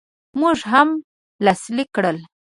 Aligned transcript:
موږ 0.39 0.57
هم 0.71 0.89
لاسلیک 1.45 1.89
کړل. 1.95 2.17